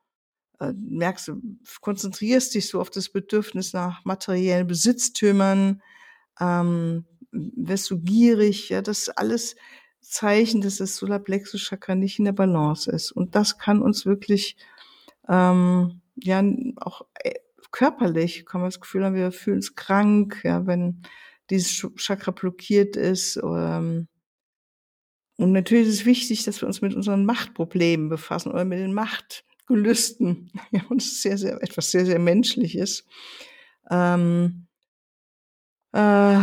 äh, 0.59 0.73
merkst 0.77 1.29
du, 1.29 1.41
konzentrierst 1.81 2.55
dich 2.55 2.69
so 2.69 2.81
auf 2.81 2.91
das 2.91 3.09
Bedürfnis 3.09 3.73
nach 3.73 4.05
materiellen 4.05 4.67
Besitztümern, 4.67 5.81
ähm, 6.41 7.05
wirst 7.31 7.91
du 7.91 8.01
gierig, 8.01 8.69
ja, 8.69 8.83
das 8.83 8.99
ist 9.01 9.19
alles 9.19 9.57
Zeichen, 10.01 10.61
dass 10.61 10.77
das 10.77 10.97
Solarplexus 10.97 11.63
Chakra 11.63 11.95
nicht 11.95 12.19
in 12.19 12.25
der 12.25 12.33
Balance 12.33 12.91
ist. 12.91 13.13
Und 13.13 13.35
das 13.35 13.59
kann 13.59 13.81
uns 13.81 14.07
wirklich, 14.07 14.57
ähm, 15.29 16.01
ja, 16.17 16.43
auch 16.77 17.07
äh, 17.15 17.35
körperlich, 17.71 18.47
kann 18.47 18.61
man 18.61 18.69
das 18.69 18.81
Gefühl 18.81 19.05
haben, 19.05 19.15
wir 19.15 19.33
fühlen 19.33 19.57
uns 19.57 19.75
krank, 19.75 20.41
ja, 20.45 20.67
wenn 20.67 21.03
dieses 21.51 21.87
Chakra 21.97 22.31
blockiert 22.31 22.97
ist. 22.97 23.37
Ähm, 23.37 24.09
und 25.37 25.53
natürlich 25.53 25.89
ist 25.89 25.95
es 25.95 26.07
wichtig, 26.07 26.45
dass 26.45 26.61
wir 26.61 26.69
uns 26.69 26.81
mit 26.81 26.95
unseren 26.95 27.25
Machtproblemen 27.25 28.09
befassen 28.09 28.53
oder 28.53 28.65
mit 28.65 28.79
den 28.79 28.95
Machtgelüsten. 28.95 30.51
Ja, 30.71 30.83
und 30.89 31.01
das 31.01 31.09
ist 31.09 31.23
sehr, 31.23 31.39
sehr, 31.39 31.63
etwas 31.63 31.91
sehr, 31.91 32.07
sehr 32.07 32.19
Menschliches. 32.19 33.07
Ähm, 33.91 34.67
äh, 35.93 36.41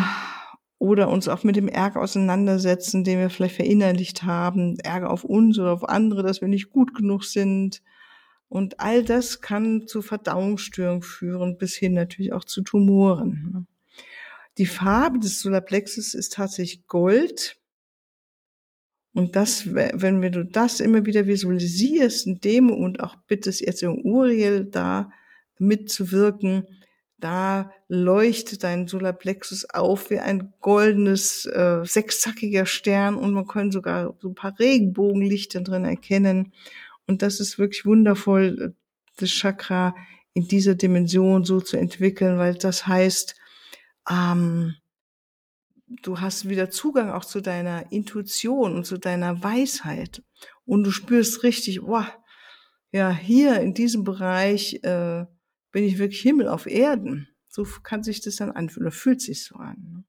oder 0.80 1.10
uns 1.10 1.28
auch 1.28 1.44
mit 1.44 1.56
dem 1.56 1.68
Ärger 1.68 2.02
auseinandersetzen, 2.02 3.04
den 3.04 3.20
wir 3.20 3.30
vielleicht 3.30 3.56
verinnerlicht 3.56 4.24
haben, 4.24 4.80
Ärger 4.80 5.12
auf 5.12 5.24
uns 5.24 5.60
oder 5.60 5.74
auf 5.74 5.88
andere, 5.88 6.24
dass 6.24 6.42
wir 6.42 6.48
nicht 6.48 6.72
gut 6.72 6.96
genug 6.96 7.24
sind. 7.24 7.82
Und 8.52 8.82
all 8.82 9.02
das 9.06 9.40
kann 9.40 9.88
zu 9.88 10.02
Verdauungsstörungen 10.02 11.04
führen, 11.04 11.58
bis 11.58 11.74
hin 11.74 11.94
natürlich 11.94 12.34
auch 12.34 12.44
zu 12.44 12.64
Tumoren. 12.64 13.50
Ne? 13.54 13.66
Die 14.58 14.66
Farbe 14.66 15.20
des 15.20 15.40
Solarplexus 15.40 16.14
ist 16.14 16.34
tatsächlich 16.34 16.86
Gold. 16.86 17.58
Und 19.14 19.38
das, 19.38 19.74
wenn 19.74 20.22
du 20.22 20.44
das 20.44 20.82
immer 20.82 21.06
wieder 21.06 21.28
visualisierst, 21.28 22.28
in 22.28 22.42
dem 22.42 22.70
und 22.70 23.00
auch 23.00 23.16
bittest 23.26 23.62
jetzt 23.62 23.84
im 23.84 24.02
Uriel 24.04 24.66
da 24.66 25.14
mitzuwirken, 25.58 26.68
da 27.20 27.72
leuchtet 27.88 28.66
dein 28.66 28.86
Solarplexus 28.86 29.64
auf 29.70 30.10
wie 30.10 30.20
ein 30.20 30.52
goldenes, 30.60 31.46
äh, 31.46 31.86
sechszackiger 31.86 32.66
Stern 32.66 33.16
und 33.16 33.32
man 33.32 33.48
kann 33.48 33.72
sogar 33.72 34.14
so 34.20 34.28
ein 34.28 34.36
paar 34.36 34.60
Regenbogenlichter 34.60 35.62
drin 35.62 35.86
erkennen. 35.86 36.52
Und 37.08 37.22
das 37.22 37.40
ist 37.40 37.60
wirklich 37.60 37.86
wundervoll, 37.86 38.76
das 39.18 39.30
Chakra 39.30 39.96
in 40.34 40.48
dieser 40.48 40.76
Dimension 40.76 41.44
so 41.44 41.60
zu 41.60 41.78
entwickeln, 41.78 42.38
weil 42.38 42.56
das 42.56 42.88
heißt, 42.88 43.36
ähm, 44.10 44.76
du 46.02 46.22
hast 46.22 46.48
wieder 46.48 46.70
Zugang 46.70 47.12
auch 47.12 47.26
zu 47.26 47.42
deiner 47.42 47.92
Intuition 47.92 48.76
und 48.76 48.86
zu 48.86 48.98
deiner 48.98 49.44
Weisheit. 49.44 50.24
Und 50.66 50.84
du 50.84 50.92
spürst 50.92 51.44
richtig, 51.44 51.82
wow, 51.82 52.06
ja, 52.92 53.12
hier 53.12 53.60
in 53.62 53.74
diesem 53.74 54.04
Bereich 54.04 54.76
äh, 54.84 55.26
bin 55.72 55.84
ich 55.84 55.98
wirklich 55.98 56.22
Himmel 56.22 56.48
auf 56.48 56.66
Erden. 56.66 57.28
So 57.48 57.66
kann 57.84 58.04
sich 58.04 58.22
das 58.22 58.38
dann 58.38 58.52
anfühlen, 58.52 58.88
oder 58.88 58.96
fühlt 58.96 59.22
sich 59.22 59.44
so 59.44 59.56
an. 59.56 59.78
Ne? 59.90 60.04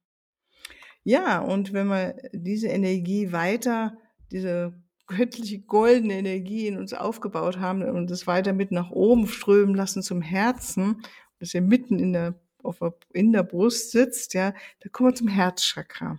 Ja, 1.05 1.41
und 1.41 1.73
wenn 1.73 1.89
wir 1.89 2.15
diese 2.33 2.69
Energie 2.69 3.33
weiter, 3.33 3.97
diese 4.31 4.73
göttliche 5.07 5.61
goldene 5.61 6.15
Energie 6.15 6.67
in 6.67 6.79
uns 6.79 6.93
aufgebaut 6.93 7.59
haben 7.59 7.83
und 7.83 8.11
das 8.11 8.27
weiter 8.27 8.53
mit 8.53 8.73
nach 8.73 8.91
oben 8.91 9.27
strömen 9.27 9.75
lassen 9.75 10.03
zum 10.03 10.23
Herzen, 10.23 11.03
das 11.39 11.53
ja 11.53 11.61
mitten 11.61 11.99
in 11.99 12.13
der, 12.13 12.41
auf 12.63 12.79
der, 12.79 12.95
in 13.13 13.33
der 13.33 13.43
Brust 13.43 13.91
sitzt, 13.91 14.35
ja, 14.35 14.55
da 14.81 14.89
kommen 14.89 15.11
wir 15.11 15.15
zum 15.17 15.29
Herzchakra. 15.29 16.19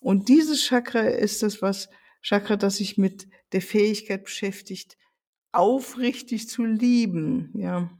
Und 0.00 0.28
dieses 0.28 0.62
Chakra 0.62 1.00
ist 1.00 1.42
das, 1.42 1.60
was 1.60 1.90
Chakra, 2.22 2.56
das 2.56 2.78
sich 2.78 2.96
mit 2.96 3.28
der 3.52 3.62
Fähigkeit 3.62 4.24
beschäftigt, 4.24 4.96
aufrichtig 5.52 6.48
zu 6.48 6.64
lieben, 6.64 7.50
ja. 7.54 7.90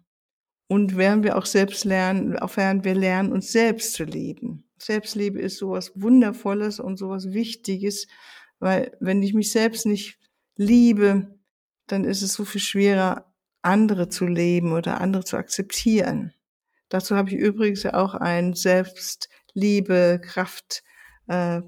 Und 0.66 0.96
werden 0.96 1.24
wir 1.24 1.36
auch 1.36 1.46
selbst 1.46 1.84
lernen, 1.84 2.38
auch 2.38 2.56
werden 2.56 2.84
wir 2.84 2.94
lernen, 2.94 3.32
uns 3.32 3.50
selbst 3.50 3.94
zu 3.94 4.04
lieben. 4.04 4.70
Selbstliebe 4.78 5.40
ist 5.40 5.58
sowas 5.58 5.92
Wundervolles 5.96 6.78
und 6.78 6.96
sowas 6.96 7.32
Wichtiges, 7.32 8.06
weil 8.60 8.96
wenn 9.00 9.22
ich 9.22 9.34
mich 9.34 9.50
selbst 9.50 9.86
nicht 9.86 10.18
liebe, 10.56 11.34
dann 11.86 12.04
ist 12.04 12.22
es 12.22 12.34
so 12.34 12.44
viel 12.44 12.60
schwerer, 12.60 13.26
andere 13.62 14.08
zu 14.08 14.26
leben 14.26 14.72
oder 14.72 15.00
andere 15.00 15.24
zu 15.24 15.36
akzeptieren. 15.36 16.32
Dazu 16.88 17.16
habe 17.16 17.30
ich 17.30 17.36
übrigens 17.36 17.82
ja 17.82 17.94
auch 17.94 18.14
ein 18.14 18.54
selbst 18.54 19.28
Liebe, 19.52 20.20
Kraft, 20.22 20.82
äh, 21.26 21.60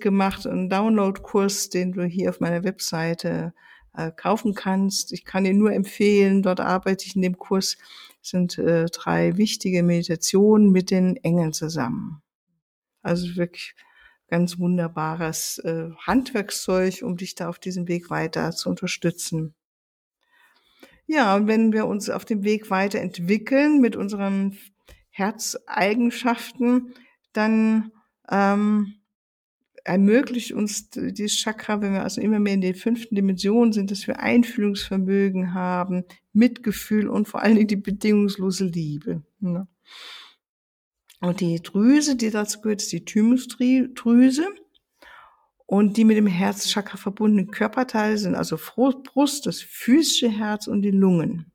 gemacht, 0.00 0.46
einen 0.46 0.68
Download-Kurs, 0.68 1.70
den 1.70 1.92
du 1.92 2.04
hier 2.04 2.30
auf 2.30 2.40
meiner 2.40 2.64
Webseite 2.64 3.52
äh, 3.94 4.10
kaufen 4.10 4.54
kannst. 4.54 5.12
Ich 5.12 5.24
kann 5.24 5.44
dir 5.44 5.54
nur 5.54 5.72
empfehlen, 5.72 6.42
dort 6.42 6.60
arbeite 6.60 7.06
ich 7.06 7.16
in 7.16 7.22
dem 7.22 7.38
Kurs, 7.38 7.76
sind 8.22 8.56
äh, 8.58 8.86
drei 8.86 9.36
wichtige 9.36 9.82
Meditationen 9.82 10.70
mit 10.70 10.90
den 10.90 11.16
Engeln 11.16 11.52
zusammen. 11.52 12.22
Also 13.02 13.36
wirklich 13.36 13.74
ganz 14.32 14.58
wunderbares 14.58 15.58
äh, 15.58 15.90
Handwerkszeug, 16.06 17.02
um 17.02 17.18
dich 17.18 17.34
da 17.34 17.50
auf 17.50 17.58
diesem 17.58 17.86
Weg 17.86 18.08
weiter 18.08 18.52
zu 18.52 18.70
unterstützen. 18.70 19.52
Ja, 21.06 21.36
und 21.36 21.48
wenn 21.48 21.74
wir 21.74 21.86
uns 21.86 22.08
auf 22.08 22.24
dem 22.24 22.42
Weg 22.42 22.70
weiterentwickeln 22.70 23.82
mit 23.82 23.94
unseren 23.94 24.56
Herzeigenschaften, 25.10 26.94
dann 27.34 27.92
ähm, 28.30 28.94
ermöglicht 29.84 30.52
uns 30.52 30.88
dieses 30.88 31.36
Chakra, 31.36 31.82
wenn 31.82 31.92
wir 31.92 32.02
also 32.02 32.22
immer 32.22 32.38
mehr 32.38 32.54
in 32.54 32.62
der 32.62 32.74
fünften 32.74 33.14
Dimension 33.14 33.74
sind, 33.74 33.90
dass 33.90 34.06
wir 34.06 34.20
Einfühlungsvermögen 34.20 35.52
haben, 35.52 36.04
Mitgefühl 36.32 37.06
und 37.06 37.28
vor 37.28 37.42
allen 37.42 37.56
Dingen 37.56 37.68
die 37.68 37.76
bedingungslose 37.76 38.64
Liebe. 38.64 39.24
Ne? 39.40 39.68
Und 41.22 41.40
die 41.40 41.62
Drüse, 41.62 42.16
die 42.16 42.30
dazu 42.30 42.60
gehört, 42.60 42.82
ist 42.82 42.90
die 42.90 43.04
Thymusdrüse. 43.04 44.48
Und 45.66 45.96
die 45.96 46.04
mit 46.04 46.16
dem 46.16 46.26
Herzchakra 46.26 46.96
verbundenen 46.98 47.50
Körperteile 47.50 48.18
sind 48.18 48.34
also 48.34 48.58
Brust, 48.58 49.46
das 49.46 49.60
physische 49.60 50.28
Herz 50.28 50.66
und 50.66 50.82
die 50.82 50.90
Lungen. 50.90 51.52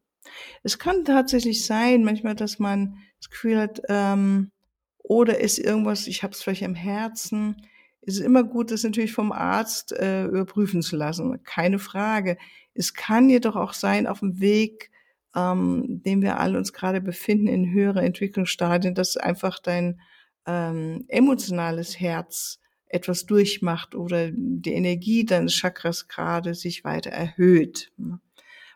Es 0.63 0.79
kann 0.79 1.03
tatsächlich 1.03 1.65
sein, 1.65 2.05
manchmal, 2.05 2.33
dass 2.33 2.59
man 2.59 2.97
das 3.19 3.29
Gefühl 3.29 3.59
hat, 3.59 3.81
ähm, 3.89 4.51
oder 4.99 5.39
ist 5.39 5.59
irgendwas, 5.59 6.07
ich 6.07 6.23
habe 6.23 6.31
es 6.33 6.41
vielleicht 6.41 6.63
am 6.63 6.75
Herzen, 6.75 7.61
es 8.01 8.15
ist 8.15 8.25
immer 8.25 8.45
gut, 8.45 8.71
das 8.71 8.83
natürlich 8.83 9.11
vom 9.11 9.33
Arzt 9.33 9.91
äh, 9.91 10.25
überprüfen 10.25 10.81
zu 10.81 10.95
lassen, 10.95 11.43
keine 11.43 11.77
Frage. 11.77 12.37
Es 12.73 12.93
kann 12.93 13.29
jedoch 13.29 13.57
auch 13.57 13.73
sein, 13.73 14.07
auf 14.07 14.19
dem 14.19 14.39
Weg, 14.39 14.91
ähm, 15.37 16.01
den 16.03 16.23
wir 16.23 16.39
alle 16.39 16.57
uns 16.57 16.73
gerade 16.73 16.99
befinden, 16.99 17.47
in 17.47 17.71
höhere 17.71 18.01
Entwicklungsstadien, 18.01 18.95
dass 18.95 19.17
einfach 19.17 19.59
dein 19.59 20.01
ähm, 20.47 21.05
emotionales 21.09 21.99
Herz 21.99 22.59
etwas 22.87 23.25
durchmacht 23.25 23.93
oder 23.93 24.31
die 24.31 24.73
Energie 24.73 25.25
deines 25.25 25.53
Chakras 25.53 26.07
gerade 26.07 26.55
sich 26.55 26.83
weiter 26.83 27.11
erhöht. 27.11 27.91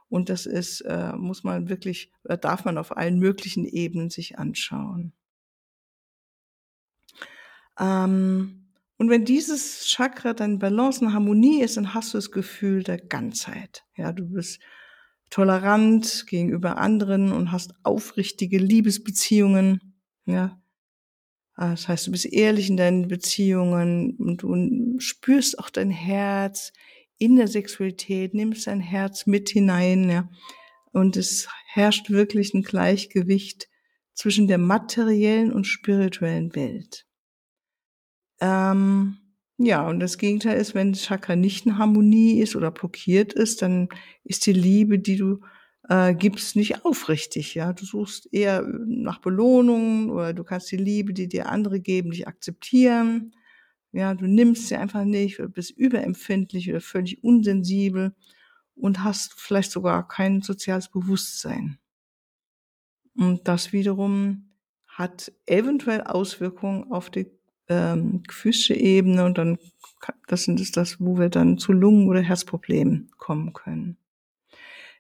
Und 0.08 0.30
das 0.30 0.46
ist, 0.46 0.82
äh, 0.82 1.14
muss 1.14 1.44
man 1.44 1.68
wirklich, 1.70 2.12
oder 2.26 2.38
darf 2.38 2.66
man 2.66 2.78
auf 2.78 2.96
allen 2.96 3.18
möglichen 3.18 3.66
Ebenen 3.66 4.10
sich 4.10 4.38
anschauen. 4.38 5.14
Ähm, 7.80 8.68
und 8.98 9.10
wenn 9.10 9.26
dieses 9.26 9.88
Chakra 9.88 10.34
dann 10.34 10.60
Balance 10.60 11.04
und 11.04 11.14
Harmonie 11.14 11.64
ist, 11.64 11.78
dann 11.78 11.96
hast 11.96 12.14
du 12.14 12.20
das 12.20 12.30
Gefühl 12.30 12.84
der 12.84 13.00
Ganzheit. 13.00 13.84
Ja, 13.96 14.12
du 14.12 14.30
bist 14.30 14.60
tolerant 15.32 16.26
gegenüber 16.28 16.78
anderen 16.78 17.32
und 17.32 17.52
hast 17.52 17.74
aufrichtige 17.84 18.60
Liebesbeziehungen. 18.60 19.96
Ja, 20.26 20.62
das 21.58 21.88
heißt, 21.88 22.08
du 22.08 22.12
bist 22.12 22.26
ehrlich 22.26 22.70
in 22.70 22.78
deinen 22.78 23.08
Beziehungen 23.08 24.16
und 24.18 24.44
du 24.44 25.00
spürst 25.00 25.58
auch 25.58 25.70
dein 25.70 25.90
Herz 25.90 26.72
in 27.18 27.36
der 27.36 27.48
Sexualität, 27.48 28.34
nimmst 28.34 28.68
dein 28.68 28.80
Herz 28.80 29.26
mit 29.26 29.50
hinein, 29.50 30.10
ja. 30.10 30.30
Und 30.92 31.16
es 31.16 31.48
herrscht 31.68 32.10
wirklich 32.10 32.54
ein 32.54 32.64
Gleichgewicht 32.64 33.70
zwischen 34.14 34.48
der 34.48 34.58
materiellen 34.58 35.54
und 35.54 35.66
spirituellen 35.66 36.54
Welt. 36.54 37.06
Ähm, 38.42 39.21
ja, 39.66 39.88
und 39.88 40.00
das 40.00 40.18
Gegenteil 40.18 40.60
ist, 40.60 40.76
wenn 40.76 40.94
Chakra 40.94 41.36
nicht 41.36 41.66
in 41.66 41.78
Harmonie 41.78 42.40
ist 42.40 42.56
oder 42.56 42.72
blockiert 42.72 43.34
ist, 43.34 43.62
dann 43.62 43.90
ist 44.24 44.46
die 44.46 44.54
Liebe, 44.54 45.00
die 45.00 45.18
du 45.18 45.42
äh, 45.90 46.14
gibst, 46.14 46.56
nicht 46.56 46.86
aufrichtig. 46.86 47.56
Ja, 47.56 47.74
du 47.74 47.86
suchst 47.86 48.32
eher 48.34 48.64
nach 48.86 49.20
Belohnungen 49.20 50.10
oder 50.10 50.34
du 50.34 50.44
kannst 50.44 50.72
die 50.72 50.78
Liebe, 50.78 51.14
die 51.14 51.28
dir 51.28 51.50
andere 51.50 51.80
geben, 51.80 52.10
nicht 52.10 52.28
akzeptieren. 52.28 53.34
Ja, 53.92 54.14
du 54.14 54.26
nimmst 54.26 54.68
sie 54.70 54.76
einfach 54.76 55.04
nicht 55.04 55.40
oder 55.40 55.50
bist 55.50 55.72
überempfindlich 55.72 56.70
oder 56.70 56.82
völlig 56.82 57.24
unsensibel 57.24 58.16
und 58.76 59.04
hast 59.04 59.34
vielleicht 59.38 59.72
sogar 59.72 60.08
kein 60.08 60.42
soziales 60.42 60.90
Bewusstsein. 60.90 61.78
Und 63.16 63.48
das 63.48 63.74
wiederum 63.74 64.52
hat 64.88 65.32
eventuell 65.46 66.02
Auswirkungen 66.02 66.92
auf 66.92 67.10
die 67.10 67.28
ähm, 67.72 68.24
Ebene 68.70 69.26
und 69.26 69.38
dann, 69.38 69.58
das 70.28 70.48
ist 70.48 70.78
das, 70.78 71.00
wo 71.00 71.18
wir 71.18 71.30
dann 71.30 71.58
zu 71.58 71.72
Lungen- 71.72 72.08
oder 72.08 72.22
Herzproblemen 72.22 73.10
kommen 73.18 73.54
können. 73.54 73.98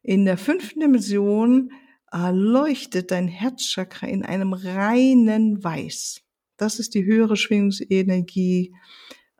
In 0.03 0.25
der 0.25 0.38
fünften 0.38 0.79
Dimension 0.79 1.71
äh, 2.12 2.31
leuchtet 2.31 3.12
dein 3.12 3.27
Herzchakra 3.27 4.07
in 4.07 4.23
einem 4.23 4.53
reinen 4.53 5.63
Weiß. 5.63 6.21
Das 6.57 6.79
ist 6.79 6.93
die 6.95 7.05
höhere 7.05 7.38
Schwingungsenergie 7.38 8.73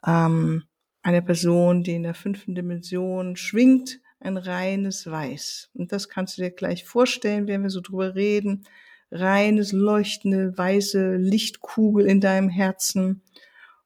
ähm, 0.06 0.64
einer 1.02 1.22
Person, 1.22 1.84
die 1.84 1.96
in 1.96 2.04
der 2.04 2.14
fünften 2.14 2.56
Dimension 2.56 3.36
schwingt, 3.36 4.00
ein 4.20 4.38
reines 4.38 5.10
Weiß. 5.10 5.72
Und 5.74 5.92
das 5.92 6.10
kannst 6.10 6.38
du 6.38 6.44
dir 6.44 6.52
gleich 6.52 6.86
vorstellen, 6.86 7.48
wenn 7.48 7.64
wir 7.64 7.72
so 7.72 7.82
drüber 7.82 8.14
reden 8.16 8.66
reines, 9.12 9.74
leuchtende, 9.74 10.58
weiße 10.58 11.18
Lichtkugel 11.18 12.06
in 12.06 12.22
deinem 12.22 12.50
Herzen 12.50 13.22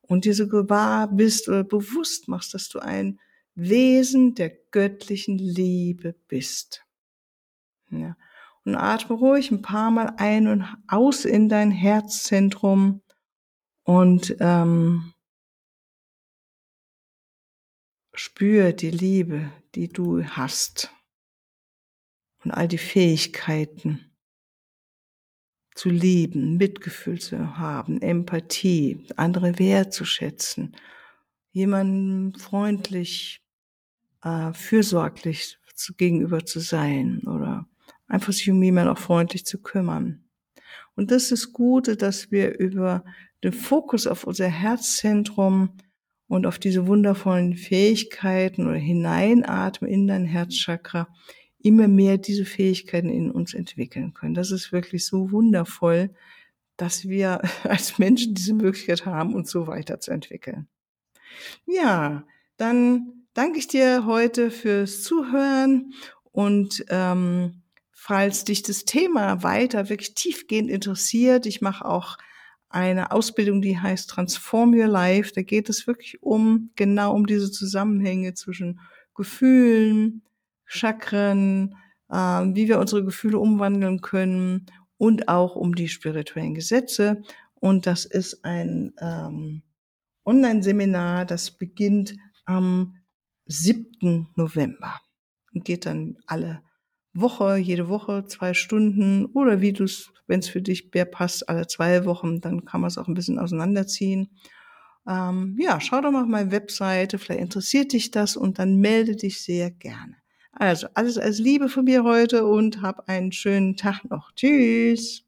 und 0.02 0.26
dir 0.26 0.36
so 0.36 0.48
gewahr 0.48 1.08
bist 1.08 1.50
oder 1.50 1.64
bewusst 1.64 2.28
machst, 2.28 2.54
dass 2.54 2.70
du 2.70 2.80
ein 2.80 3.20
Wesen 3.56 4.36
der 4.36 4.52
göttlichen 4.72 5.38
Liebe 5.38 6.14
bist. 6.28 6.86
Ja. 7.90 8.16
Und 8.64 8.76
atme 8.76 9.16
ruhig 9.16 9.52
ein 9.52 9.62
paar 9.62 9.92
Mal 9.92 10.14
ein 10.18 10.48
und 10.48 10.66
aus 10.88 11.26
in 11.26 11.50
dein 11.50 11.72
Herzzentrum 11.72 13.02
und 13.84 14.36
ähm, 14.40 15.14
spür 18.14 18.74
die 18.74 18.90
Liebe, 18.90 19.52
die 19.76 19.88
du 19.88 20.24
hast 20.24 20.92
und 22.44 22.52
all 22.52 22.68
die 22.68 22.80
Fähigkeiten 22.80 24.15
zu 25.76 25.90
lieben, 25.90 26.58
Mitgefühl 26.58 27.20
zu 27.20 27.58
haben, 27.58 28.02
Empathie, 28.02 29.06
andere 29.18 29.60
wertzuschätzen, 29.60 30.76
jemandem 31.52 32.40
freundlich, 32.40 33.42
äh, 34.24 34.54
fürsorglich 34.54 35.60
zu, 35.76 35.94
gegenüber 35.94 36.46
zu 36.46 36.60
sein 36.60 37.22
oder 37.28 37.68
einfach 38.08 38.34
sich 38.34 38.50
um 38.50 38.64
jemanden 38.64 38.92
auch 38.92 38.98
freundlich 38.98 39.46
zu 39.46 39.62
kümmern. 39.62 40.24
Und 40.96 41.12
das 41.12 41.32
ist 41.32 41.52
Gute, 41.52 41.98
dass 41.98 42.32
wir 42.32 42.58
über 42.58 43.04
den 43.44 43.52
Fokus 43.52 44.08
auf 44.08 44.24
unser 44.24 44.48
Herzzentrum 44.48 45.78
und 46.28 46.46
auf 46.46 46.58
diese 46.58 46.88
wundervollen 46.88 47.56
Fähigkeiten 47.56 48.66
oder 48.66 48.78
hineinatmen 48.78 49.92
in 49.92 50.08
dein 50.08 50.26
Herzchakra 50.26 51.08
immer 51.66 51.88
mehr 51.88 52.20
diese 52.20 52.46
Fähigkeiten 52.46 53.10
in 53.10 53.32
uns 53.32 53.56
entwickeln 53.56 54.14
können. 54.14 54.36
Das 54.36 54.52
ist 54.52 54.72
wirklich 54.72 55.04
so 55.04 55.32
wundervoll, 55.32 56.12
dass 56.78 57.08
wir 57.08 57.42
als 57.64 57.98
Menschen 57.98 58.36
diese 58.36 58.54
Möglichkeit 58.54 59.06
haben, 59.06 59.34
uns 59.34 59.50
so 59.50 59.66
weiterzuentwickeln. 59.66 60.68
Ja, 61.66 62.24
dann 62.58 63.26
danke 63.34 63.58
ich 63.58 63.68
dir 63.68 64.06
heute 64.06 64.52
fürs 64.52 65.02
Zuhören 65.02 65.94
und 66.32 66.86
ähm, 66.90 67.64
falls 67.92 68.44
dich 68.44 68.62
das 68.62 68.86
Thema 68.86 69.42
weiter 69.42 69.90
wirklich 69.90 70.14
tiefgehend 70.14 70.70
interessiert, 70.70 71.48
ich 71.48 71.62
mache 71.62 71.84
auch 71.86 72.20
eine 72.70 73.12
Ausbildung, 73.12 73.62
die 73.62 73.80
heißt 73.80 74.08
Transform 74.10 74.74
Your 74.74 74.88
Life. 74.88 75.32
Da 75.34 75.42
geht 75.42 75.70
es 75.70 75.88
wirklich 75.88 76.22
um 76.22 76.70
genau 76.76 77.16
um 77.16 77.26
diese 77.26 77.50
Zusammenhänge 77.50 78.36
zwischen 78.36 78.82
Gefühlen, 79.16 80.22
Chakren, 80.66 81.76
äh, 82.10 82.16
wie 82.16 82.68
wir 82.68 82.80
unsere 82.80 83.04
Gefühle 83.04 83.40
umwandeln 83.40 84.02
können 84.02 84.66
und 84.98 85.28
auch 85.28 85.56
um 85.56 85.76
die 85.76 85.88
spirituellen 85.88 86.54
Gesetze. 86.54 87.22
Und 87.56 87.88
das 87.88 88.06
ist 88.06 88.44
ein 88.44 88.94
ähm, 89.00 89.64
Online-Seminar, 90.26 91.26
das 91.26 91.52
beginnt 91.52 92.16
am 92.46 92.96
7. 93.46 94.28
November 94.36 95.00
und 95.54 95.66
geht 95.66 95.86
dann 95.86 96.18
alle 96.26 96.62
Woche, 97.14 97.56
jede 97.58 97.88
Woche 97.88 98.26
zwei 98.26 98.54
Stunden 98.54 99.26
oder 99.28 99.62
wie 99.62 99.72
du 99.72 99.86
es, 99.86 100.12
wenn 100.28 100.42
es 100.42 100.50
für 100.50 100.62
dich 100.62 100.92
mehr 100.94 101.06
passt, 101.06 101.48
alle 101.48 101.68
zwei 101.68 102.06
Wochen, 102.06 102.42
dann 102.42 102.66
kann 102.66 102.82
man 102.82 102.90
es 102.90 102.98
auch 102.98 103.08
ein 103.08 103.14
bisschen 103.14 103.40
auseinanderziehen. 103.40 104.38
Ähm, 105.08 105.56
ja, 105.60 105.80
schau 105.80 106.02
doch 106.02 106.12
mal 106.12 106.24
auf 106.24 106.28
meine 106.28 106.52
Webseite, 106.52 107.18
vielleicht 107.20 107.42
interessiert 107.42 107.94
dich 107.94 108.12
das 108.12 108.36
und 108.36 108.60
dann 108.60 108.78
melde 108.78 109.16
dich 109.16 109.42
sehr 109.42 109.72
gerne. 109.72 110.18
Also 110.58 110.88
alles 110.94 111.18
als 111.18 111.40
Liebe 111.40 111.68
von 111.70 111.84
mir 111.86 112.04
heute 112.04 112.46
und 112.46 112.82
hab 112.82 113.10
einen 113.10 113.32
schönen 113.34 113.76
Tag 113.76 114.04
noch. 114.10 114.32
Tschüss. 114.34 115.25